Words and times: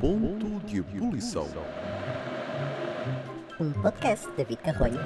Ponto 0.00 0.66
de 0.66 0.78
ebulição. 0.78 1.46
Um 3.60 3.72
podcast 3.72 4.26
de 4.30 4.36
David 4.36 4.62
Carrolho. 4.62 4.98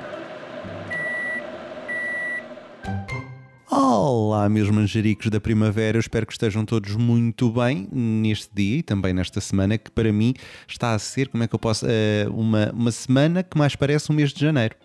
Olá, 3.69 4.49
meus 4.49 4.71
manjericos 4.71 5.29
da 5.29 5.41
primavera, 5.41 5.97
eu 5.97 6.01
espero 6.01 6.27
que 6.27 6.33
estejam 6.33 6.65
todos 6.65 6.95
muito 6.95 7.51
bem 7.51 7.89
neste 7.91 8.55
dia 8.55 8.79
e 8.79 8.83
também 8.83 9.13
nesta 9.13 9.41
semana, 9.41 9.77
que 9.77 9.91
para 9.91 10.13
mim 10.13 10.35
está 10.69 10.95
a 10.95 10.99
ser, 10.99 11.29
como 11.29 11.43
é 11.43 11.49
que 11.49 11.55
eu 11.55 11.59
posso, 11.59 11.87
eh, 11.89 12.27
uma, 12.31 12.71
uma 12.71 12.93
semana 12.93 13.43
que 13.43 13.59
mais 13.59 13.75
parece 13.75 14.13
um 14.13 14.15
mês 14.15 14.33
de 14.33 14.41
janeiro. 14.41 14.77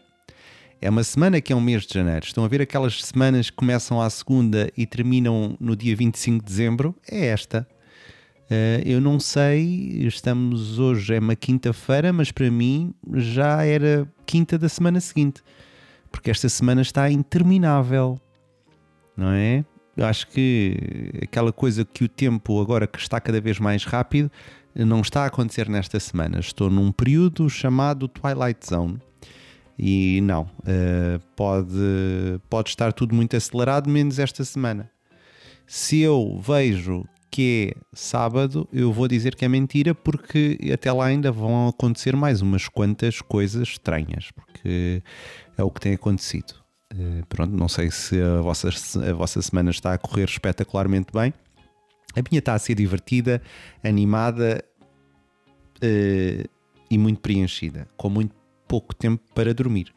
É 0.79 0.89
uma 0.89 1.03
semana 1.03 1.41
que 1.41 1.51
é 1.51 1.55
um 1.55 1.61
mês 1.61 1.87
de 1.87 1.93
janeiro. 1.93 2.25
Estão 2.25 2.43
a 2.43 2.47
ver 2.47 2.61
aquelas 2.61 3.03
semanas 3.03 3.49
que 3.49 3.55
começam 3.55 3.99
à 3.99 4.09
segunda 4.09 4.71
e 4.77 4.85
terminam 4.85 5.57
no 5.59 5.75
dia 5.75 5.95
25 5.95 6.43
de 6.43 6.45
dezembro? 6.45 6.95
É 7.09 7.27
esta. 7.27 7.67
Uh, 8.49 8.79
eu 8.85 9.01
não 9.01 9.19
sei, 9.19 10.05
estamos 10.07 10.79
hoje, 10.79 11.15
é 11.15 11.19
uma 11.19 11.35
quinta-feira, 11.35 12.13
mas 12.13 12.31
para 12.31 12.49
mim 12.49 12.93
já 13.15 13.65
era 13.65 14.07
quinta 14.25 14.57
da 14.57 14.69
semana 14.69 15.01
seguinte, 15.01 15.43
porque 16.09 16.31
esta 16.31 16.47
semana 16.47 16.81
está 16.81 17.11
interminável, 17.11 18.17
não 19.17 19.31
é? 19.31 19.65
Eu 19.97 20.05
acho 20.05 20.27
que 20.27 21.11
aquela 21.23 21.51
coisa 21.51 21.83
que 21.83 22.05
o 22.05 22.07
tempo 22.07 22.61
agora 22.61 22.87
que 22.87 22.99
está 22.99 23.19
cada 23.19 23.41
vez 23.41 23.59
mais 23.59 23.83
rápido 23.83 24.31
não 24.73 25.01
está 25.01 25.23
a 25.23 25.25
acontecer 25.25 25.67
nesta 25.67 25.99
semana. 25.99 26.39
Estou 26.39 26.69
num 26.69 26.91
período 26.91 27.49
chamado 27.49 28.07
Twilight 28.07 28.65
Zone. 28.65 28.99
E 29.77 30.21
não, 30.21 30.43
uh, 30.43 31.19
pode, 31.35 31.77
pode 32.49 32.69
estar 32.69 32.91
tudo 32.93 33.13
muito 33.13 33.35
acelerado, 33.35 33.89
menos 33.89 34.17
esta 34.17 34.43
semana. 34.43 34.89
Se 35.67 35.99
eu 35.99 36.39
vejo 36.41 37.05
que 37.29 37.75
é 37.75 37.79
sábado, 37.93 38.67
eu 38.73 38.91
vou 38.91 39.07
dizer 39.07 39.35
que 39.35 39.45
é 39.45 39.47
mentira, 39.47 39.93
porque 39.93 40.57
até 40.73 40.91
lá 40.91 41.05
ainda 41.05 41.31
vão 41.31 41.67
acontecer 41.67 42.15
mais 42.15 42.41
umas 42.41 42.67
quantas 42.67 43.21
coisas 43.21 43.67
estranhas, 43.67 44.31
porque 44.31 45.03
é 45.55 45.63
o 45.63 45.69
que 45.69 45.79
tem 45.79 45.93
acontecido. 45.93 46.55
Uh, 46.91 47.23
pronto, 47.27 47.55
não 47.55 47.67
sei 47.67 47.91
se 47.91 48.19
a 48.19 48.41
vossa, 48.41 48.69
a 49.07 49.13
vossa 49.13 49.41
semana 49.41 49.69
está 49.69 49.93
a 49.93 49.97
correr 49.97 50.23
espetacularmente 50.23 51.11
bem. 51.13 51.31
A 52.15 52.21
minha 52.27 52.39
está 52.39 52.55
a 52.55 52.59
ser 52.59 52.73
divertida, 52.73 53.41
animada 53.83 54.63
uh, 55.83 56.49
e 56.89 56.97
muito 56.97 57.19
preenchida, 57.19 57.87
com 57.95 58.09
muito 58.09 58.33
pouco 58.67 58.95
tempo 58.95 59.23
para 59.33 59.53
dormir, 59.53 59.93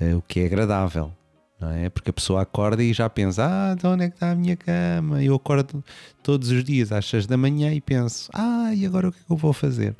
uh, 0.00 0.16
o 0.16 0.22
que 0.22 0.40
é 0.40 0.46
agradável 0.46 1.12
não 1.60 1.70
é? 1.70 1.90
Porque 1.90 2.10
a 2.10 2.12
pessoa 2.12 2.40
acorda 2.40 2.82
e 2.82 2.92
já 2.92 3.08
pensa: 3.10 3.46
ah, 3.46 3.74
então 3.76 3.92
onde 3.92 4.04
é 4.04 4.08
que 4.08 4.16
está 4.16 4.30
a 4.30 4.34
minha 4.34 4.56
cama? 4.56 5.22
Eu 5.22 5.34
acordo 5.34 5.84
todos 6.22 6.50
os 6.50 6.64
dias 6.64 6.90
às 6.90 7.04
6 7.06 7.26
da 7.26 7.36
manhã 7.36 7.72
e 7.72 7.80
penso: 7.80 8.30
ah, 8.32 8.72
e 8.74 8.86
agora 8.86 9.08
o 9.08 9.12
que 9.12 9.18
é 9.18 9.22
que 9.22 9.30
eu 9.30 9.36
vou 9.36 9.52
fazer? 9.52 9.94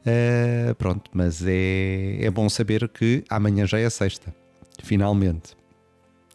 Uh, 0.00 0.74
pronto, 0.74 1.10
mas 1.14 1.42
é, 1.46 2.18
é 2.20 2.30
bom 2.30 2.48
saber 2.48 2.88
que 2.88 3.22
amanhã 3.30 3.64
já 3.64 3.78
é 3.78 3.88
sexta, 3.88 4.34
finalmente. 4.82 5.56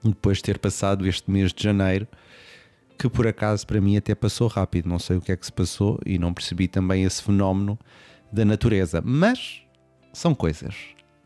Depois 0.01 0.37
de 0.37 0.43
ter 0.43 0.57
passado 0.57 1.05
este 1.05 1.29
mês 1.29 1.51
de 1.51 1.61
janeiro, 1.61 2.07
que 2.97 3.09
por 3.09 3.27
acaso 3.27 3.67
para 3.67 3.81
mim 3.81 3.97
até 3.97 4.15
passou 4.15 4.47
rápido, 4.47 4.87
não 4.87 4.97
sei 4.97 5.17
o 5.17 5.21
que 5.21 5.33
é 5.33 5.35
que 5.35 5.45
se 5.45 5.51
passou 5.51 5.99
e 6.05 6.17
não 6.17 6.33
percebi 6.33 6.69
também 6.69 7.03
esse 7.03 7.21
fenómeno 7.21 7.77
da 8.31 8.45
natureza, 8.45 9.01
mas 9.03 9.61
são 10.13 10.33
coisas. 10.35 10.75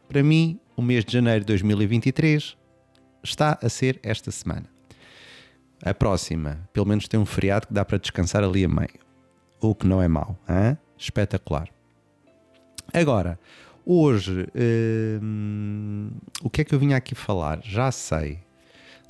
Para 0.08 0.24
mim, 0.24 0.60
o 0.76 0.82
mês 0.82 1.04
de 1.06 1.14
janeiro 1.14 1.42
de 1.42 1.48
2023 1.48 2.58
está 3.24 3.58
a 3.62 3.70
ser 3.70 4.00
esta 4.04 4.32
semana. 4.32 4.66
A 5.84 5.94
próxima, 5.94 6.68
pelo 6.72 6.86
menos 6.86 7.08
tem 7.08 7.20
um 7.20 7.26
feriado 7.26 7.68
que 7.68 7.74
dá 7.74 7.84
para 7.84 7.98
descansar 7.98 8.44
ali 8.44 8.64
a 8.64 8.70
meio. 8.70 9.00
O 9.60 9.74
que 9.74 9.88
não 9.88 10.02
é 10.02 10.08
mau. 10.08 10.38
Hein? 10.48 10.78
Espetacular. 10.98 11.68
Agora, 12.94 13.40
hoje, 13.86 14.48
hum, 15.22 16.10
o 16.42 16.50
que 16.50 16.62
é 16.62 16.64
que 16.64 16.74
eu 16.74 16.80
vinha 16.80 16.96
aqui 16.96 17.16
falar? 17.16 17.60
Já 17.64 17.92
sei. 17.92 18.40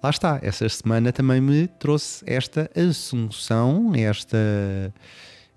Lá 0.01 0.09
está, 0.09 0.39
essa 0.41 0.67
semana 0.67 1.13
também 1.13 1.39
me 1.39 1.67
trouxe 1.67 2.23
esta 2.27 2.69
assunção, 2.75 3.93
esta, 3.95 4.37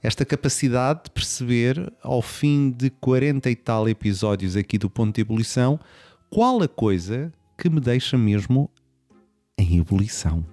esta 0.06 0.24
capacidade 0.24 1.00
de 1.04 1.10
perceber, 1.10 1.92
ao 2.00 2.22
fim 2.22 2.70
de 2.70 2.90
40 2.90 3.50
e 3.50 3.56
tal 3.56 3.88
episódios 3.88 4.54
aqui 4.54 4.78
do 4.78 4.88
Ponto 4.88 5.12
de 5.12 5.20
Ebulição, 5.20 5.80
qual 6.30 6.62
a 6.62 6.68
coisa 6.68 7.32
que 7.58 7.68
me 7.68 7.80
deixa 7.80 8.16
mesmo 8.16 8.70
em 9.58 9.78
ebulição. 9.78 10.46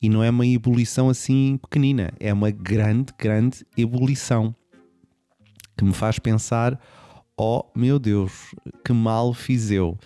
E 0.00 0.08
não 0.08 0.22
é 0.22 0.30
uma 0.30 0.46
ebulição 0.46 1.08
assim 1.08 1.58
pequenina, 1.60 2.12
é 2.20 2.32
uma 2.32 2.52
grande, 2.52 3.12
grande 3.18 3.66
ebulição 3.76 4.54
que 5.76 5.84
me 5.84 5.92
faz 5.92 6.20
pensar: 6.20 6.78
oh 7.36 7.64
meu 7.74 7.98
Deus, 7.98 8.54
que 8.84 8.92
mal 8.92 9.34
fiz 9.34 9.72
eu. 9.72 9.98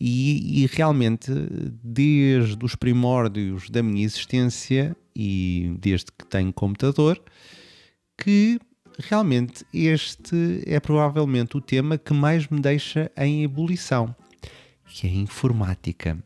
E, 0.00 0.62
e, 0.62 0.66
realmente, 0.72 1.30
desde 1.84 2.64
os 2.64 2.74
primórdios 2.74 3.68
da 3.68 3.82
minha 3.82 4.06
existência 4.06 4.96
e 5.14 5.76
desde 5.78 6.06
que 6.06 6.24
tenho 6.24 6.50
computador, 6.50 7.20
que 8.18 8.58
realmente 8.98 9.64
este 9.72 10.62
é 10.66 10.78
provavelmente 10.80 11.56
o 11.56 11.60
tema 11.60 11.96
que 11.96 12.12
mais 12.12 12.48
me 12.48 12.60
deixa 12.60 13.10
em 13.16 13.44
ebulição 13.44 14.14
que 14.88 15.06
é 15.06 15.10
a 15.10 15.14
informática. 15.14 16.18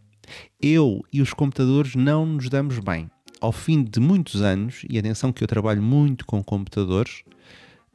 Eu 0.61 1.05
e 1.13 1.21
os 1.21 1.33
computadores 1.35 1.95
não 1.95 2.25
nos 2.25 2.49
damos 2.49 2.79
bem. 2.79 3.11
Ao 3.41 3.53
fim 3.53 3.83
de 3.83 3.99
muitos 3.99 4.41
anos, 4.41 4.83
e 4.89 4.99
atenção 4.99 5.33
que 5.33 5.43
eu 5.43 5.49
trabalho 5.49 5.83
muito 5.83 6.25
com 6.25 6.43
computadores, 6.43 7.23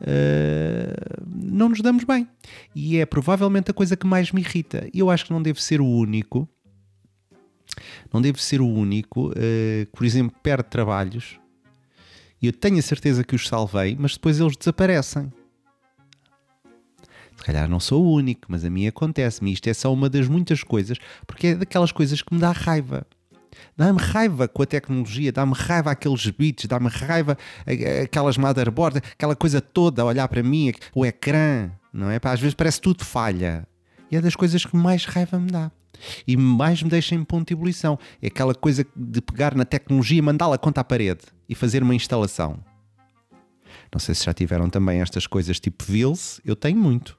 uh, 0.01 1.25
não 1.25 1.69
nos 1.69 1.81
damos 1.81 2.03
bem. 2.03 2.27
E 2.75 2.97
é 2.97 3.05
provavelmente 3.05 3.71
a 3.71 3.73
coisa 3.73 3.95
que 3.95 4.05
mais 4.05 4.31
me 4.31 4.41
irrita. 4.41 4.89
Eu 4.93 5.09
acho 5.09 5.25
que 5.25 5.31
não 5.31 5.41
devo 5.41 5.59
ser 5.59 5.79
o 5.79 5.85
único, 5.85 6.47
não 8.13 8.21
devo 8.21 8.39
ser 8.39 8.59
o 8.59 8.67
único, 8.67 9.29
uh, 9.29 9.87
por 9.93 10.05
exemplo, 10.05 10.37
perde 10.43 10.69
trabalhos, 10.69 11.39
e 12.41 12.47
eu 12.47 12.53
tenho 12.53 12.77
a 12.77 12.81
certeza 12.81 13.23
que 13.23 13.35
os 13.35 13.47
salvei, 13.47 13.95
mas 13.99 14.13
depois 14.13 14.39
eles 14.39 14.55
desaparecem 14.57 15.31
calhar 17.47 17.69
não 17.69 17.79
sou 17.79 18.03
o 18.03 18.11
único, 18.11 18.41
mas 18.49 18.65
a 18.65 18.69
mim 18.69 18.87
acontece-me. 18.87 19.53
Isto 19.53 19.69
é 19.69 19.73
só 19.73 19.93
uma 19.93 20.09
das 20.09 20.27
muitas 20.27 20.63
coisas, 20.63 20.97
porque 21.25 21.47
é 21.47 21.55
daquelas 21.55 21.93
coisas 21.93 22.21
que 22.21 22.33
me 22.33 22.41
dá 22.41 22.51
raiva. 22.51 23.07
Dá-me 23.75 23.99
raiva 23.99 24.47
com 24.49 24.63
a 24.63 24.65
tecnologia, 24.65 25.31
dá-me 25.31 25.53
raiva 25.55 25.91
aqueles 25.91 26.29
bits, 26.29 26.65
dá-me 26.65 26.89
raiva 26.89 27.37
aquelas 28.03 28.37
motherboards, 28.37 29.01
aquela 29.13 29.35
coisa 29.35 29.61
toda 29.61 30.01
a 30.01 30.05
olhar 30.05 30.27
para 30.27 30.43
mim, 30.43 30.73
o 30.93 31.05
ecrã, 31.05 31.71
não 31.93 32.11
é? 32.11 32.19
às 32.21 32.39
vezes 32.39 32.53
parece 32.53 32.81
tudo 32.81 33.05
falha. 33.05 33.65
E 34.11 34.17
é 34.17 34.21
das 34.21 34.35
coisas 34.35 34.65
que 34.65 34.75
mais 34.75 35.05
raiva 35.05 35.39
me 35.39 35.49
dá. 35.49 35.71
E 36.27 36.37
mais 36.37 36.81
me 36.81 36.89
deixa 36.89 37.15
em 37.15 37.23
ponto 37.23 37.47
de 37.47 37.53
ebulição. 37.53 37.97
É 38.21 38.27
aquela 38.27 38.53
coisa 38.53 38.85
de 38.95 39.21
pegar 39.21 39.55
na 39.55 39.65
tecnologia, 39.65 40.21
mandá-la 40.21 40.57
contra 40.57 40.81
a 40.81 40.83
parede 40.83 41.21
e 41.47 41.55
fazer 41.55 41.83
uma 41.83 41.95
instalação. 41.95 42.59
Não 43.91 43.99
sei 43.99 44.15
se 44.15 44.25
já 44.25 44.33
tiveram 44.33 44.69
também 44.69 45.01
estas 45.01 45.25
coisas 45.25 45.59
tipo 45.59 45.83
Vils, 45.83 46.41
eu 46.43 46.55
tenho 46.55 46.77
muito. 46.77 47.17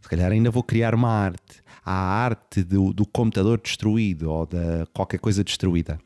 Se 0.00 0.08
calhar 0.08 0.30
ainda 0.30 0.50
vou 0.50 0.62
criar 0.62 0.94
uma 0.94 1.10
arte. 1.10 1.64
A 1.84 1.92
arte 1.92 2.64
do, 2.64 2.92
do 2.92 3.06
computador 3.06 3.60
destruído 3.60 4.30
ou 4.30 4.46
da 4.46 4.86
qualquer 4.92 5.18
coisa 5.18 5.44
destruída. 5.44 5.98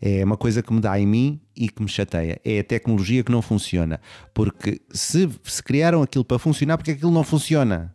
É 0.00 0.24
uma 0.24 0.36
coisa 0.36 0.62
que 0.62 0.72
me 0.72 0.80
dá 0.80 0.98
em 0.98 1.06
mim 1.06 1.40
e 1.54 1.68
que 1.68 1.82
me 1.82 1.88
chateia. 1.88 2.40
É 2.42 2.60
a 2.60 2.64
tecnologia 2.64 3.22
que 3.22 3.30
não 3.30 3.42
funciona. 3.42 4.00
Porque 4.32 4.80
se, 4.90 5.28
se 5.44 5.62
criaram 5.62 6.02
aquilo 6.02 6.24
para 6.24 6.38
funcionar, 6.38 6.78
porque 6.78 6.92
aquilo 6.92 7.10
não 7.10 7.22
funciona? 7.22 7.94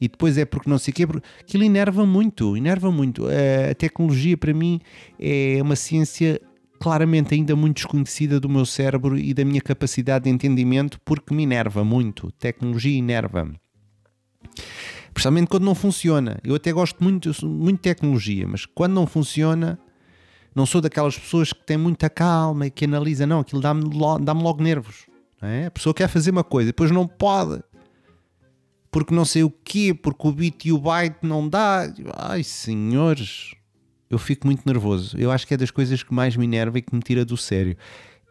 E 0.00 0.08
depois 0.08 0.38
é 0.38 0.44
porque 0.44 0.70
não 0.70 0.78
sei 0.78 0.92
o 0.92 0.94
quê, 0.94 1.06
porque 1.06 1.26
aquilo 1.40 1.64
enerva 1.64 2.06
muito, 2.06 2.56
enerva 2.56 2.90
muito. 2.90 3.26
A 3.26 3.74
tecnologia 3.74 4.36
para 4.36 4.54
mim 4.54 4.80
é 5.18 5.58
uma 5.60 5.76
ciência 5.76 6.40
claramente 6.80 7.34
ainda 7.34 7.54
muito 7.54 7.76
desconhecida 7.76 8.40
do 8.40 8.48
meu 8.48 8.64
cérebro 8.64 9.18
e 9.18 9.34
da 9.34 9.44
minha 9.44 9.60
capacidade 9.60 10.24
de 10.24 10.30
entendimento 10.30 10.98
porque 11.04 11.34
me 11.34 11.42
enerva 11.42 11.84
muito. 11.84 12.32
Tecnologia 12.32 12.98
enerva-me. 12.98 13.60
Principalmente 15.12 15.48
quando 15.48 15.64
não 15.64 15.74
funciona. 15.74 16.38
Eu 16.42 16.54
até 16.54 16.72
gosto 16.72 17.02
muito, 17.04 17.30
muito 17.44 17.76
de 17.76 17.82
tecnologia, 17.82 18.46
mas 18.48 18.64
quando 18.64 18.94
não 18.94 19.06
funciona, 19.06 19.78
não 20.54 20.64
sou 20.64 20.80
daquelas 20.80 21.18
pessoas 21.18 21.52
que 21.52 21.64
têm 21.66 21.76
muita 21.76 22.08
calma 22.08 22.66
e 22.66 22.70
que 22.70 22.86
analisam, 22.86 23.26
não, 23.26 23.40
aquilo 23.40 23.60
dá-me 23.60 23.84
dá 24.22 24.32
logo 24.32 24.62
nervos. 24.62 25.06
É? 25.42 25.66
A 25.66 25.70
pessoa 25.70 25.94
quer 25.94 26.08
fazer 26.08 26.30
uma 26.30 26.44
coisa, 26.44 26.68
depois 26.68 26.90
não 26.90 27.06
pode. 27.06 27.62
Porque 28.90 29.14
não 29.14 29.24
sei 29.24 29.44
o 29.44 29.50
quê, 29.50 29.94
porque 29.94 30.26
o 30.26 30.32
bit 30.32 30.68
e 30.68 30.72
o 30.72 30.78
byte 30.78 31.18
não 31.22 31.48
dá. 31.48 31.92
Ai, 32.16 32.42
senhores, 32.42 33.54
eu 34.10 34.18
fico 34.18 34.46
muito 34.46 34.66
nervoso. 34.66 35.16
Eu 35.16 35.30
acho 35.30 35.46
que 35.46 35.54
é 35.54 35.56
das 35.56 35.70
coisas 35.70 36.02
que 36.02 36.12
mais 36.12 36.36
me 36.36 36.44
enerva 36.44 36.78
e 36.78 36.82
que 36.82 36.94
me 36.94 37.00
tira 37.00 37.24
do 37.24 37.36
sério. 37.36 37.76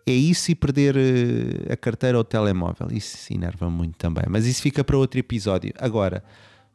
É 0.06 0.12
isso 0.12 0.52
e 0.52 0.56
perder 0.56 0.96
uh, 0.96 1.74
a 1.74 1.78
carteira 1.78 2.18
ou 2.18 2.22
o 2.22 2.26
telemóvel. 2.26 2.88
Isso 2.92 3.32
enerva 3.34 3.70
muito 3.70 3.98
também. 3.98 4.26
Mas 4.30 4.46
isso 4.46 4.62
fica 4.62 4.84
para 4.84 4.98
outro 4.98 5.20
episódio. 5.20 5.72
Agora, 5.80 6.24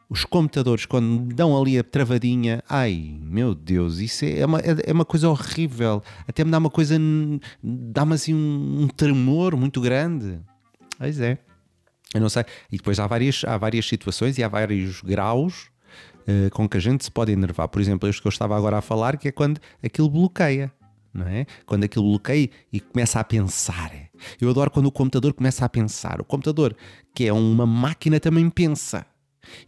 os 0.08 0.24
computadores, 0.24 0.86
quando 0.86 1.34
dão 1.34 1.60
ali 1.60 1.78
a 1.78 1.84
travadinha, 1.84 2.62
ai 2.68 3.18
meu 3.20 3.54
Deus, 3.54 3.98
isso 3.98 4.24
é 4.24 4.46
uma, 4.46 4.60
é 4.60 4.92
uma 4.92 5.04
coisa 5.04 5.28
horrível. 5.28 6.02
Até 6.28 6.44
me 6.44 6.50
dá 6.50 6.58
uma 6.58 6.70
coisa, 6.70 6.96
dá-me 7.62 8.14
assim 8.14 8.34
um, 8.34 8.82
um 8.82 8.88
tremor 8.88 9.56
muito 9.56 9.80
grande. 9.80 10.38
Pois 10.98 11.20
é. 11.20 11.38
Eu 12.12 12.20
não 12.20 12.28
sei. 12.28 12.44
E 12.70 12.76
depois 12.76 12.98
há 12.98 13.06
várias, 13.06 13.42
há 13.44 13.56
várias 13.56 13.86
situações 13.86 14.38
e 14.38 14.44
há 14.44 14.48
vários 14.48 15.00
graus 15.00 15.68
uh, 16.28 16.50
com 16.50 16.68
que 16.68 16.76
a 16.76 16.80
gente 16.80 17.04
se 17.04 17.10
pode 17.10 17.32
enervar. 17.32 17.68
Por 17.68 17.80
exemplo, 17.80 18.08
este 18.08 18.20
que 18.20 18.28
eu 18.28 18.30
estava 18.30 18.56
agora 18.56 18.78
a 18.78 18.82
falar, 18.82 19.16
que 19.16 19.28
é 19.28 19.32
quando 19.32 19.60
aquilo 19.82 20.08
bloqueia. 20.10 20.72
Não 21.12 21.28
é? 21.28 21.46
Quando 21.64 21.84
aquilo 21.84 22.04
bloqueia 22.04 22.50
e 22.72 22.80
começa 22.80 23.20
a 23.20 23.24
pensar. 23.24 23.92
Eu 24.40 24.50
adoro 24.50 24.70
quando 24.70 24.86
o 24.86 24.92
computador 24.92 25.32
começa 25.32 25.64
a 25.64 25.68
pensar. 25.68 26.20
O 26.20 26.24
computador, 26.24 26.76
que 27.14 27.26
é 27.26 27.32
uma 27.32 27.64
máquina, 27.64 28.18
também 28.18 28.50
pensa. 28.50 29.06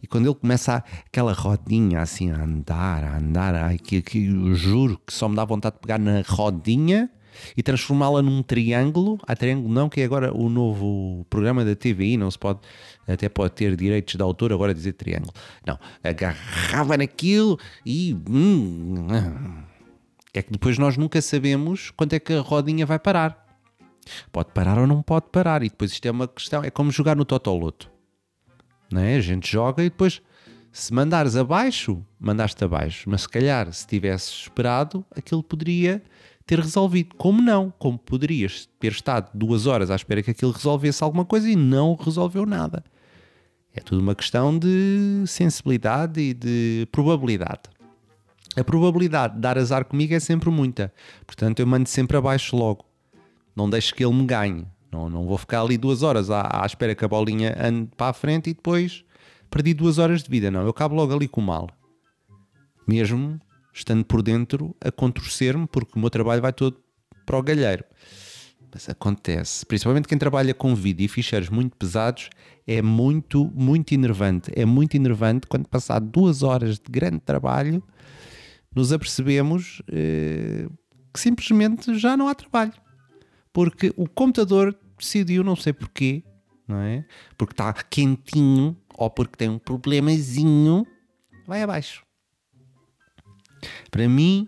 E 0.01 0.07
quando 0.07 0.25
ele 0.25 0.35
começa 0.35 0.73
a, 0.73 0.83
aquela 1.05 1.31
rodinha 1.31 2.01
assim 2.01 2.31
a 2.31 2.43
andar, 2.43 3.03
a 3.03 3.17
andar, 3.17 3.55
ai, 3.55 3.77
que, 3.77 4.01
que 4.01 4.25
eu 4.25 4.55
juro 4.55 4.99
que 5.05 5.13
só 5.13 5.29
me 5.29 5.35
dá 5.35 5.45
vontade 5.45 5.75
de 5.75 5.81
pegar 5.81 5.99
na 5.99 6.21
rodinha 6.27 7.09
e 7.55 7.63
transformá-la 7.63 8.21
num 8.21 8.41
triângulo. 8.41 9.19
A 9.27 9.35
triângulo 9.35 9.73
não, 9.73 9.89
que 9.89 10.01
é 10.01 10.05
agora 10.05 10.35
o 10.35 10.49
novo 10.49 11.25
programa 11.29 11.63
da 11.63 11.75
TVI, 11.75 12.17
não 12.17 12.29
se 12.29 12.37
pode, 12.37 12.59
até 13.07 13.29
pode 13.29 13.53
ter 13.53 13.75
direitos 13.75 14.15
de 14.15 14.21
autor 14.21 14.53
agora 14.53 14.73
dizer 14.73 14.93
triângulo. 14.93 15.33
Não, 15.65 15.79
agarrava 16.03 16.97
naquilo 16.97 17.59
e. 17.85 18.15
Hum, 18.29 19.07
é 20.33 20.41
que 20.41 20.51
depois 20.51 20.77
nós 20.77 20.97
nunca 20.97 21.21
sabemos 21.21 21.91
quando 21.91 22.13
é 22.13 22.19
que 22.19 22.33
a 22.33 22.41
rodinha 22.41 22.85
vai 22.85 22.99
parar. 22.99 23.47
Pode 24.31 24.51
parar 24.53 24.77
ou 24.77 24.87
não 24.87 25.01
pode 25.01 25.27
parar. 25.31 25.63
E 25.63 25.69
depois 25.69 25.91
isto 25.91 26.05
é 26.05 26.11
uma 26.11 26.27
questão, 26.27 26.63
é 26.63 26.69
como 26.69 26.91
jogar 26.91 27.15
no 27.15 27.25
Totoloto. 27.25 27.89
É? 28.95 29.15
A 29.15 29.21
gente 29.21 29.51
joga 29.51 29.83
e 29.83 29.89
depois, 29.89 30.21
se 30.71 30.93
mandares 30.93 31.35
abaixo, 31.35 32.05
mandaste 32.19 32.63
abaixo. 32.63 33.09
Mas 33.09 33.21
se 33.21 33.29
calhar, 33.29 33.71
se 33.73 33.85
tivesses 33.85 34.43
esperado, 34.43 35.05
aquilo 35.15 35.43
poderia 35.43 36.01
ter 36.47 36.59
resolvido. 36.59 37.13
Como 37.17 37.41
não? 37.41 37.71
Como 37.77 37.99
poderias 37.99 38.67
ter 38.79 38.93
estado 38.93 39.29
duas 39.33 39.67
horas 39.67 39.91
à 39.91 39.95
espera 39.95 40.23
que 40.23 40.31
aquilo 40.31 40.51
resolvesse 40.51 41.03
alguma 41.03 41.25
coisa 41.25 41.47
e 41.47 41.55
não 41.55 41.93
resolveu 41.95 42.45
nada. 42.45 42.83
É 43.73 43.81
tudo 43.81 44.01
uma 44.01 44.15
questão 44.15 44.57
de 44.57 45.23
sensibilidade 45.27 46.19
e 46.19 46.33
de 46.33 46.87
probabilidade. 46.91 47.63
A 48.55 48.63
probabilidade 48.63 49.35
de 49.35 49.41
dar 49.41 49.57
azar 49.57 49.85
comigo 49.85 50.15
é 50.15 50.19
sempre 50.19 50.49
muita. 50.49 50.91
Portanto, 51.27 51.59
eu 51.59 51.67
mando 51.67 51.87
sempre 51.87 52.17
abaixo 52.17 52.55
logo. 52.55 52.85
Não 53.55 53.69
deixo 53.69 53.93
que 53.93 54.03
ele 54.03 54.15
me 54.15 54.25
ganhe. 54.25 54.65
Não, 54.91 55.09
não 55.09 55.27
vou 55.27 55.37
ficar 55.37 55.61
ali 55.61 55.77
duas 55.77 56.01
horas 56.01 56.31
à, 56.31 56.63
à 56.63 56.65
espera 56.65 56.95
que 56.95 57.03
a 57.03 57.07
bolinha 57.07 57.55
ande 57.61 57.89
para 57.95 58.09
a 58.09 58.13
frente 58.13 58.49
e 58.49 58.53
depois 58.53 59.03
perdi 59.51 59.73
duas 59.73 59.97
horas 59.97 60.23
de 60.23 60.29
vida. 60.29 60.49
Não, 60.49 60.65
eu 60.65 60.73
cabo 60.73 60.95
logo 60.95 61.13
ali 61.13 61.27
com 61.27 61.41
o 61.41 61.43
mal. 61.43 61.69
Mesmo 62.87 63.39
estando 63.77 64.03
por 64.03 64.21
dentro 64.21 64.75
a 64.81 64.91
contorcer-me, 64.91 65.67
porque 65.67 65.93
o 65.95 65.99
meu 65.99 66.09
trabalho 66.09 66.41
vai 66.41 66.51
todo 66.51 66.77
para 67.25 67.37
o 67.37 67.43
galheiro. 67.43 67.83
Mas 68.73 68.89
acontece, 68.89 69.65
principalmente 69.65 70.07
quem 70.07 70.17
trabalha 70.17 70.53
com 70.53 70.75
vídeo 70.75 71.05
e 71.05 71.07
ficheiros 71.07 71.49
muito 71.49 71.75
pesados, 71.77 72.29
é 72.65 72.81
muito, 72.81 73.49
muito 73.55 73.93
enervante. 73.93 74.51
É 74.55 74.65
muito 74.65 74.95
enervante 74.95 75.47
quando 75.47 75.67
passar 75.67 75.99
duas 75.99 76.43
horas 76.43 76.77
de 76.77 76.91
grande 76.91 77.19
trabalho, 77.19 77.81
nos 78.75 78.91
apercebemos 78.91 79.81
eh, 79.89 80.67
que 81.13 81.19
simplesmente 81.19 81.97
já 81.97 82.17
não 82.17 82.27
há 82.27 82.35
trabalho. 82.35 82.73
Porque 83.53 83.93
o 83.95 84.07
computador 84.07 84.77
decidiu, 84.97 85.43
não 85.43 85.55
sei 85.55 85.73
porquê, 85.73 86.23
não 86.67 86.77
é? 86.81 87.05
Porque 87.37 87.53
está 87.53 87.71
quentinho 87.73 88.75
ou 88.95 89.09
porque 89.09 89.37
tem 89.37 89.49
um 89.49 89.57
problemazinho, 89.57 90.85
vai 91.47 91.63
abaixo. 91.63 92.06
Para 93.89 94.07
mim, 94.07 94.47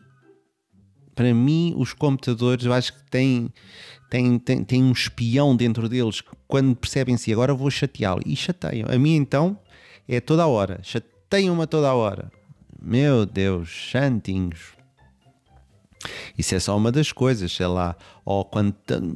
para 1.20 1.34
mim, 1.34 1.74
os 1.76 1.92
computadores, 1.92 2.66
eu 2.66 2.72
acho 2.72 2.94
que 2.94 3.04
têm, 3.12 3.50
têm, 4.10 4.40
têm, 4.40 4.64
têm 4.64 4.82
um 4.82 4.94
espião 4.94 5.54
dentro 5.54 5.90
deles 5.90 6.22
que 6.22 6.30
quando 6.48 6.74
percebem 6.74 7.18
se 7.18 7.34
agora 7.34 7.54
vou 7.54 7.70
chateá-lo 7.70 8.22
e 8.26 8.38
chateiam. 8.38 8.88
A 8.90 8.98
mim 8.98 9.16
então 9.16 9.60
é 10.08 10.22
toda 10.22 10.44
a 10.44 10.48
hora, 10.48 10.80
chateiam-me 10.82 11.68
toda 11.68 11.90
a 11.90 11.94
hora. 11.94 12.32
Meu 12.82 13.26
Deus, 13.26 13.90
santinhos. 13.92 14.78
Isso 16.38 16.56
é 16.56 16.60
só 16.62 16.78
uma 16.78 16.90
das 16.90 17.12
coisas, 17.12 17.52
sei 17.52 17.68
lá. 17.68 17.98
Ou 18.24 18.46
quando, 18.46 18.74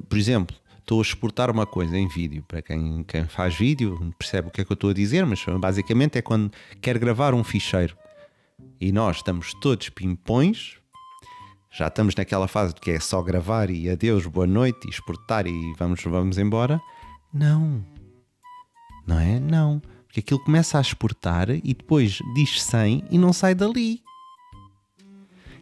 por 0.10 0.18
exemplo, 0.18 0.54
estou 0.80 1.00
a 1.00 1.02
exportar 1.02 1.50
uma 1.50 1.66
coisa 1.66 1.98
em 1.98 2.10
vídeo. 2.10 2.44
Para 2.46 2.62
quem, 2.62 3.06
quem 3.08 3.26
faz 3.28 3.56
vídeo 3.56 4.14
percebe 4.20 4.50
o 4.50 4.52
que 4.52 4.60
é 4.60 4.66
que 4.66 4.72
eu 4.74 4.76
estou 4.76 4.90
a 4.90 4.94
dizer, 4.94 5.26
mas 5.26 5.42
basicamente 5.58 6.18
é 6.18 6.22
quando 6.22 6.52
quer 6.82 6.98
gravar 6.98 7.34
um 7.34 7.46
ficheiro 7.46 7.96
e 8.84 8.92
nós 8.92 9.18
estamos 9.18 9.54
todos 9.62 9.88
pimpões, 9.88 10.78
já 11.72 11.88
estamos 11.88 12.16
naquela 12.16 12.50
fase 12.50 12.74
de 12.74 12.82
que 12.82 12.92
é 12.92 13.00
só 13.00 13.22
gravar 13.22 13.70
e 13.70 13.90
adeus, 13.90 14.26
boa 14.26 14.46
noite, 14.46 14.86
e 14.86 14.90
exportar 14.90 15.48
e 15.48 15.74
vamos, 15.80 16.04
vamos 16.04 16.38
embora. 16.38 16.82
Não. 17.34 17.82
Não 19.08 19.18
é? 19.18 19.40
Não. 19.40 19.82
Porque 20.06 20.20
aquilo 20.20 20.44
começa 20.44 20.78
a 20.78 20.82
exportar 20.82 21.50
e 21.50 21.74
depois 21.74 22.20
diz 22.36 22.62
100 22.62 23.06
e 23.10 23.18
não 23.18 23.32
sai 23.32 23.56
dali. 23.56 24.02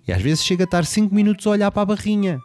E 0.07 0.11
às 0.11 0.21
vezes 0.21 0.43
chega 0.43 0.63
a 0.63 0.65
estar 0.65 0.83
5 0.83 1.13
minutos 1.13 1.45
a 1.45 1.51
olhar 1.51 1.69
para 1.69 1.83
a 1.83 1.85
barrinha. 1.85 2.39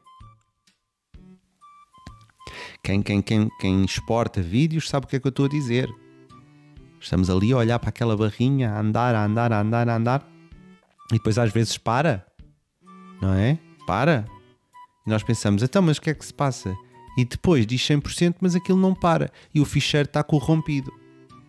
Quem, 2.85 3.01
quem, 3.01 3.23
quem, 3.23 3.49
quem 3.59 3.83
exporta 3.83 4.43
vídeos 4.43 4.91
sabe 4.91 5.07
o 5.07 5.09
que 5.09 5.17
é 5.17 5.21
que 5.21 5.27
eu 5.27 5.31
estou 5.31 5.47
a 5.47 5.49
dizer. 5.49 5.89
Estamos 7.01 7.31
ali 7.31 7.53
a 7.53 7.57
olhar 7.57 7.79
para 7.79 7.89
aquela 7.89 8.15
barrinha, 8.15 8.73
a 8.73 8.81
andar, 8.81 9.15
a 9.15 9.25
andar, 9.25 9.51
a 9.55 9.61
andar, 9.61 9.89
a 9.89 9.97
andar. 9.97 10.36
E 11.13 11.15
depois 11.15 11.39
às 11.39 11.53
vezes 11.53 11.79
para, 11.79 12.27
não 13.21 13.33
é? 13.35 13.59
Para. 13.87 14.27
E 15.07 15.11
nós 15.11 15.23
pensamos, 15.23 15.63
então, 15.63 15.83
mas 15.83 15.99
o 15.99 16.03
que 16.03 16.11
é 16.11 16.15
que 16.15 16.25
se 16.25 16.35
passa? 16.35 16.77
E 17.17 17.25
depois 17.25 17.67
diz 17.67 17.81
100%, 17.81 18.37
mas 18.41 18.55
aquilo 18.55 18.79
não 18.79 18.95
para. 18.95 19.33
E 19.55 19.61
o 19.61 19.65
ficheiro 19.65 20.07
está 20.07 20.23
corrompido. 20.23 20.93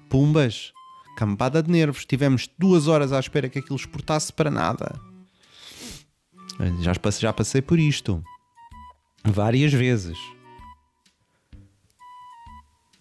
Pumbas. 0.09 0.71
Campada 1.18 1.62
de 1.62 1.69
nervos. 1.69 2.06
Tivemos 2.06 2.48
duas 2.57 2.88
horas 2.88 3.12
à 3.12 3.19
espera 3.19 3.50
que 3.50 3.59
aquilo 3.59 3.75
exportasse 3.75 4.31
para 4.31 4.50
nada. 4.50 4.98
Já, 6.80 6.94
já 7.19 7.33
passei 7.33 7.62
por 7.62 7.77
isto. 7.77 8.24
Várias 9.25 9.74
vezes. 9.74 10.18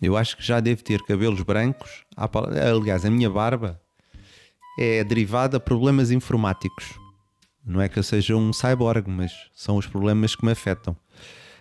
Eu 0.03 0.17
acho 0.17 0.37
que 0.37 0.43
já 0.43 0.59
devo 0.59 0.83
ter 0.83 1.03
cabelos 1.03 1.43
brancos. 1.43 2.05
Aliás, 2.17 3.05
a 3.05 3.11
minha 3.11 3.31
barba 3.31 3.81
é 4.79 5.03
derivada 5.05 5.57
a 5.57 5.61
problemas 5.61 6.11
informáticos. 6.11 6.99
Não 7.65 7.81
é 7.81 7.89
que 7.89 7.99
eu 7.99 8.03
seja 8.03 8.37
um 8.37 8.53
cyborg, 8.53 9.09
mas 9.09 9.33
são 9.55 9.77
os 9.77 9.87
problemas 9.87 10.37
que 10.37 10.45
me 10.45 10.53
afetam. 10.53 10.97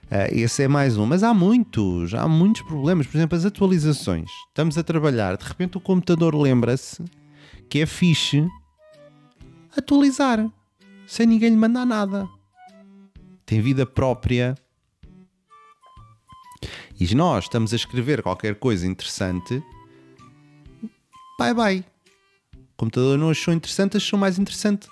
Uh, 0.04 0.30
esse 0.32 0.62
é 0.62 0.68
mais 0.68 0.98
um, 0.98 1.06
mas 1.06 1.24
há 1.24 1.34
muitos, 1.34 2.14
há 2.14 2.28
muitos 2.28 2.62
problemas. 2.62 3.08
Por 3.08 3.18
exemplo, 3.18 3.36
as 3.36 3.46
atualizações. 3.46 4.30
Estamos 4.50 4.78
a 4.78 4.84
trabalhar, 4.84 5.36
de 5.36 5.46
repente 5.46 5.78
o 5.78 5.82
computador 5.82 6.36
lembra-se 6.36 7.04
que 7.68 7.80
é 7.80 7.86
fixe 7.88 8.48
atualizar 9.76 10.48
sem 11.08 11.26
ninguém 11.26 11.50
lhe 11.50 11.58
mandar 11.58 11.86
nada. 11.86 12.30
Tem 13.46 13.62
vida 13.62 13.86
própria. 13.86 14.56
E 17.00 17.16
nós 17.16 17.46
estamos 17.46 17.74
a 17.74 17.76
escrever 17.76 18.24
qualquer 18.24 18.56
coisa 18.56 18.88
interessante. 18.88 19.62
Bye 21.38 21.54
bye. 21.54 21.95
O 22.76 22.78
computador 22.78 23.18
não 23.18 23.30
achou 23.30 23.54
interessante, 23.54 23.96
achou 23.96 24.20
mais 24.20 24.38
interessante 24.38 24.90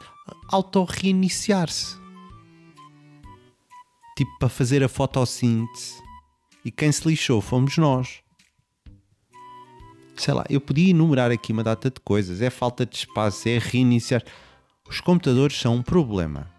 auto-reiniciar-se. 0.47 1.97
Tipo 4.15 4.39
para 4.39 4.47
fazer 4.47 4.81
a 4.81 4.87
fotossíntese. 4.87 6.01
E 6.63 6.71
quem 6.71 6.93
se 6.93 7.05
lixou 7.05 7.41
fomos 7.41 7.77
nós. 7.77 8.21
Sei 10.15 10.33
lá, 10.33 10.45
eu 10.49 10.61
podia 10.61 10.91
enumerar 10.91 11.29
aqui 11.29 11.51
uma 11.51 11.61
data 11.61 11.89
de 11.89 11.99
coisas. 11.99 12.41
É 12.41 12.49
falta 12.49 12.85
de 12.85 12.95
espaço, 12.95 13.49
é 13.49 13.57
reiniciar. 13.57 14.23
Os 14.87 15.01
computadores 15.01 15.59
são 15.59 15.75
um 15.75 15.81
problema. 15.81 16.49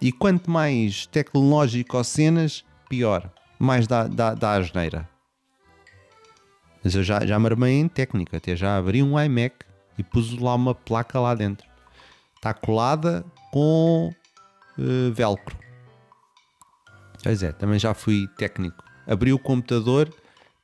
E 0.00 0.10
quanto 0.10 0.50
mais 0.50 1.06
tecnológico 1.06 1.96
ou 1.96 2.02
cenas, 2.02 2.64
pior. 2.88 3.30
Mais 3.56 3.86
dá, 3.86 4.08
dá, 4.08 4.34
dá 4.34 4.54
asneira. 4.54 5.08
Mas 6.82 6.96
eu 6.96 7.04
já, 7.04 7.24
já 7.24 7.38
me 7.38 7.46
armei 7.46 7.74
em 7.74 7.86
técnica, 7.86 8.38
até 8.38 8.56
já 8.56 8.76
abri 8.76 9.00
um 9.00 9.20
iMac 9.20 9.54
e 9.98 10.02
pus 10.02 10.36
lá 10.38 10.54
uma 10.54 10.74
placa 10.74 11.20
lá 11.20 11.34
dentro. 11.34 11.66
Está 12.36 12.52
colada 12.52 13.24
com 13.50 14.12
uh, 14.78 15.12
velcro. 15.12 15.56
Pois 17.22 17.42
é, 17.42 17.52
também 17.52 17.78
já 17.78 17.94
fui 17.94 18.28
técnico. 18.36 18.84
Abri 19.06 19.32
o 19.32 19.38
computador 19.38 20.12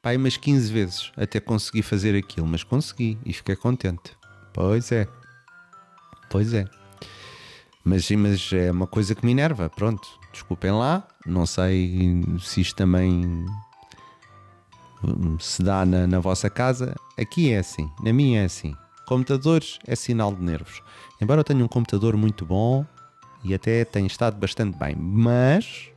pá, 0.02 0.14
umas 0.14 0.36
15 0.36 0.72
vezes 0.72 1.12
até 1.16 1.40
conseguir 1.40 1.82
fazer 1.82 2.16
aquilo, 2.16 2.46
mas 2.46 2.62
consegui 2.62 3.18
e 3.24 3.32
fiquei 3.32 3.56
contente. 3.56 4.16
Pois 4.52 4.92
é. 4.92 5.06
Pois 6.28 6.52
é. 6.52 6.66
Mas, 7.84 8.10
mas 8.10 8.52
é 8.52 8.70
uma 8.70 8.86
coisa 8.86 9.14
que 9.14 9.24
me 9.24 9.32
enerva. 9.32 9.70
Pronto, 9.70 10.06
desculpem 10.32 10.70
lá. 10.70 11.06
Não 11.24 11.46
sei 11.46 12.22
se 12.40 12.60
isto 12.60 12.76
também 12.76 13.46
se 15.38 15.62
dá 15.62 15.86
na, 15.86 16.06
na 16.06 16.20
vossa 16.20 16.50
casa. 16.50 16.94
Aqui 17.18 17.52
é 17.52 17.58
assim, 17.58 17.90
na 18.02 18.12
minha 18.12 18.42
é 18.42 18.44
assim 18.44 18.74
Computadores 19.10 19.80
é 19.88 19.96
sinal 19.96 20.32
de 20.32 20.40
nervos. 20.40 20.80
Embora 21.20 21.40
eu 21.40 21.44
tenha 21.44 21.64
um 21.64 21.66
computador 21.66 22.16
muito 22.16 22.46
bom 22.46 22.86
e 23.42 23.52
até 23.52 23.84
tenha 23.84 24.06
estado 24.06 24.38
bastante 24.38 24.78
bem, 24.78 24.94
mas 24.94 25.90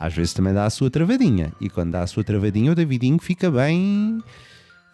às 0.00 0.14
vezes 0.14 0.32
também 0.32 0.54
dá 0.54 0.64
a 0.64 0.70
sua 0.70 0.90
travadinha. 0.90 1.52
E 1.60 1.68
quando 1.68 1.90
dá 1.90 2.00
a 2.00 2.06
sua 2.06 2.24
travadinha, 2.24 2.72
o 2.72 2.74
Davidinho 2.74 3.18
fica 3.18 3.50
bem 3.50 4.18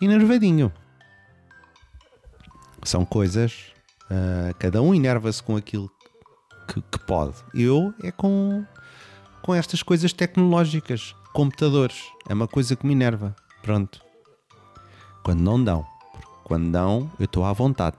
enervadinho. 0.03 0.73
São 2.83 3.05
coisas. 3.05 3.67
Uh, 4.11 4.53
cada 4.59 4.83
um 4.83 4.93
enerva-se 4.93 5.41
com 5.41 5.57
aquilo 5.57 5.89
que, 6.67 6.83
que, 6.91 6.99
pode. 7.07 7.37
Eu 7.55 7.95
é 8.03 8.11
com, 8.11 8.67
com 9.43 9.55
estas 9.55 9.81
coisas 9.81 10.13
tecnológicas, 10.13 11.15
computadores. 11.33 12.03
É 12.29 12.35
uma 12.35 12.49
coisa 12.49 12.75
que 12.75 12.85
me 12.85 12.95
enerva. 12.95 13.37
Pronto. 13.63 14.03
Quando 15.23 15.41
não 15.41 15.63
dão. 15.63 15.98
Quando 16.49 16.73
dão, 16.73 17.13
eu 17.19 17.27
estou 17.27 17.45
à 17.45 17.53
vontade. 17.53 17.99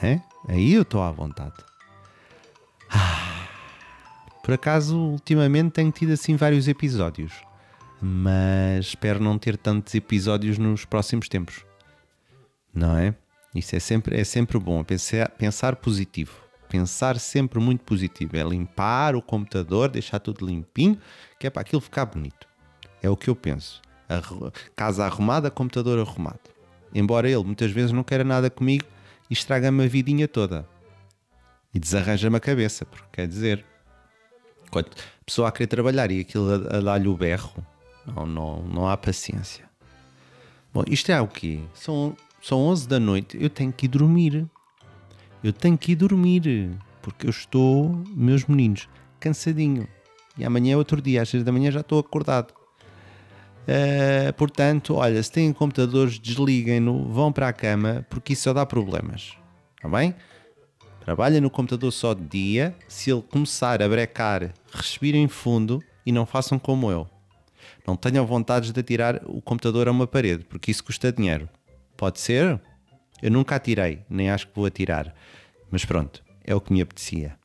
É? 0.00 0.20
Aí 0.46 0.72
eu 0.72 0.82
estou 0.82 1.02
à 1.02 1.10
vontade. 1.10 1.56
Ah, 2.88 3.48
por 4.44 4.54
acaso, 4.54 4.96
ultimamente 4.96 5.72
tenho 5.72 5.90
tido 5.90 6.12
assim 6.12 6.36
vários 6.36 6.68
episódios. 6.68 7.32
Mas 8.00 8.86
espero 8.86 9.18
não 9.18 9.36
ter 9.36 9.56
tantos 9.56 9.92
episódios 9.96 10.56
nos 10.56 10.84
próximos 10.84 11.28
tempos. 11.28 11.66
Não 12.72 12.96
é? 12.96 13.12
Isso 13.52 13.74
é 13.74 13.80
sempre, 13.80 14.20
é 14.20 14.22
sempre 14.22 14.56
bom. 14.56 14.84
Pensar, 14.84 15.30
pensar 15.30 15.74
positivo. 15.74 16.36
Pensar 16.68 17.18
sempre 17.18 17.58
muito 17.58 17.82
positivo. 17.82 18.36
É 18.36 18.44
limpar 18.44 19.16
o 19.16 19.22
computador, 19.22 19.88
deixar 19.88 20.20
tudo 20.20 20.46
limpinho, 20.46 20.96
que 21.40 21.48
é 21.48 21.50
para 21.50 21.62
aquilo 21.62 21.80
ficar 21.80 22.06
bonito. 22.06 22.46
É 23.02 23.10
o 23.10 23.16
que 23.16 23.28
eu 23.28 23.34
penso. 23.34 23.82
Casa 24.76 25.04
arrumada, 25.04 25.50
computador 25.50 25.98
arrumado. 25.98 26.57
Embora 26.94 27.28
ele 27.28 27.44
muitas 27.44 27.70
vezes 27.70 27.92
não 27.92 28.02
queira 28.02 28.24
nada 28.24 28.48
comigo 28.48 28.84
e 29.28 29.32
estraga-me 29.32 29.84
a 29.84 29.88
vidinha 29.88 30.26
toda. 30.26 30.66
E 31.74 31.78
desarranja-me 31.78 32.36
a 32.36 32.40
cabeça, 32.40 32.84
porque 32.84 33.06
quer 33.12 33.28
dizer, 33.28 33.64
a 34.74 35.24
pessoa 35.24 35.48
a 35.48 35.52
querer 35.52 35.66
trabalhar 35.66 36.10
e 36.10 36.20
aquilo 36.20 36.50
a, 36.50 36.78
a 36.78 36.80
dar-lhe 36.80 37.08
o 37.08 37.16
berro, 37.16 37.64
não, 38.06 38.26
não, 38.26 38.62
não 38.62 38.88
há 38.88 38.96
paciência. 38.96 39.68
Bom, 40.72 40.82
isto 40.88 41.10
é 41.10 41.20
o 41.20 41.28
quê? 41.28 41.60
São, 41.74 42.16
são 42.42 42.60
11 42.60 42.88
da 42.88 43.00
noite, 43.00 43.38
eu 43.40 43.50
tenho 43.50 43.72
que 43.72 43.86
ir 43.86 43.88
dormir. 43.88 44.46
Eu 45.42 45.52
tenho 45.52 45.78
que 45.78 45.92
ir 45.92 45.96
dormir, 45.96 46.70
porque 47.00 47.26
eu 47.26 47.30
estou, 47.30 48.02
meus 48.08 48.44
meninos, 48.44 48.88
cansadinho. 49.20 49.86
E 50.36 50.44
amanhã 50.44 50.74
é 50.74 50.76
outro 50.76 51.00
dia, 51.00 51.22
às 51.22 51.28
6 51.28 51.44
da 51.44 51.52
manhã 51.52 51.70
já 51.70 51.80
estou 51.80 51.98
acordado. 51.98 52.52
Uh, 53.68 54.32
portanto, 54.32 54.94
olha, 54.94 55.22
se 55.22 55.30
têm 55.30 55.52
computadores, 55.52 56.18
desliguem-no, 56.18 57.06
vão 57.12 57.30
para 57.30 57.48
a 57.48 57.52
cama, 57.52 58.06
porque 58.08 58.32
isso 58.32 58.44
só 58.44 58.54
dá 58.54 58.64
problemas. 58.64 59.36
Está 59.76 59.90
bem? 59.90 60.14
Trabalhem 61.00 61.42
no 61.42 61.50
computador 61.50 61.92
só 61.92 62.14
de 62.14 62.24
dia. 62.24 62.74
Se 62.88 63.10
ele 63.10 63.20
começar 63.20 63.82
a 63.82 63.88
brecar, 63.88 64.54
respirem 64.72 65.28
fundo 65.28 65.82
e 66.06 66.10
não 66.10 66.24
façam 66.24 66.58
como 66.58 66.90
eu. 66.90 67.06
Não 67.86 67.94
tenham 67.94 68.26
vontade 68.26 68.72
de 68.72 68.80
atirar 68.80 69.20
o 69.26 69.42
computador 69.42 69.86
a 69.86 69.90
uma 69.90 70.06
parede, 70.06 70.44
porque 70.44 70.70
isso 70.70 70.82
custa 70.82 71.12
dinheiro. 71.12 71.46
Pode 71.96 72.20
ser? 72.20 72.58
Eu 73.22 73.30
nunca 73.30 73.56
atirei, 73.56 74.00
nem 74.08 74.30
acho 74.30 74.46
que 74.46 74.54
vou 74.54 74.64
atirar. 74.64 75.14
Mas 75.70 75.84
pronto, 75.84 76.22
é 76.42 76.54
o 76.54 76.60
que 76.60 76.72
me 76.72 76.80
apetecia. 76.80 77.36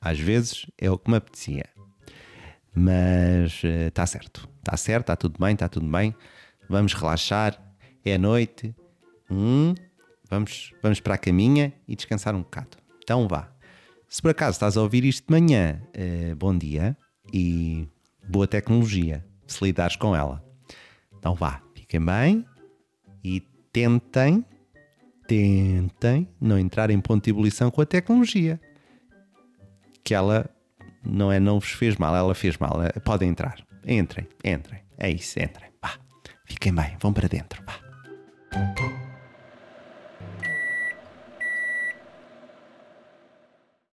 Às 0.00 0.18
vezes 0.18 0.66
é 0.76 0.90
o 0.90 0.98
que 0.98 1.10
me 1.10 1.16
apetecia. 1.16 1.66
Mas 2.74 3.62
está 3.62 4.02
eh, 4.02 4.06
certo. 4.06 4.48
Está 4.68 4.76
certo, 4.76 5.04
está 5.04 5.16
tudo 5.16 5.38
bem, 5.40 5.54
está 5.54 5.66
tudo 5.66 5.86
bem. 5.86 6.14
Vamos 6.68 6.92
relaxar. 6.92 7.58
É 8.04 8.18
noite. 8.18 8.76
Hum, 9.30 9.74
vamos, 10.28 10.74
vamos 10.82 11.00
para 11.00 11.14
a 11.14 11.18
caminha 11.18 11.72
e 11.86 11.96
descansar 11.96 12.34
um 12.34 12.42
bocado. 12.42 12.76
Então 13.02 13.26
vá. 13.26 13.50
Se 14.10 14.20
por 14.20 14.30
acaso 14.30 14.56
estás 14.56 14.76
a 14.76 14.82
ouvir 14.82 15.06
isto 15.06 15.26
de 15.26 15.40
manhã, 15.40 15.80
uh, 15.96 16.36
bom 16.36 16.56
dia 16.56 16.94
e 17.32 17.88
boa 18.28 18.46
tecnologia 18.46 19.24
se 19.46 19.64
lidares 19.64 19.96
com 19.96 20.14
ela. 20.14 20.44
Então 21.18 21.34
vá, 21.34 21.62
fiquem 21.74 22.04
bem 22.04 22.44
e 23.24 23.40
tentem, 23.72 24.44
tentem 25.26 26.28
não 26.38 26.58
entrar 26.58 26.90
em 26.90 27.00
ponto 27.00 27.24
de 27.24 27.30
ebulição 27.30 27.70
com 27.70 27.80
a 27.80 27.86
tecnologia. 27.86 28.60
Que 30.04 30.14
ela 30.14 30.48
não 31.02 31.32
é 31.32 31.40
não 31.40 31.58
vos 31.58 31.70
fez 31.70 31.96
mal, 31.96 32.14
ela 32.14 32.34
fez 32.34 32.58
mal. 32.58 32.76
Podem 33.02 33.30
entrar. 33.30 33.67
Entrem, 33.86 34.26
entrem. 34.44 34.80
É 34.98 35.10
isso, 35.10 35.38
entrem. 35.38 35.70
Vá. 35.82 35.92
Fiquem 36.44 36.74
bem, 36.74 36.96
vão 37.00 37.12
para 37.12 37.28
dentro. 37.28 37.62
Vá. 37.64 39.07